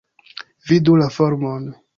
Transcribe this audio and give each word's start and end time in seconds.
Vidu 0.71 0.97
la 1.03 1.11
formon. 1.19 1.73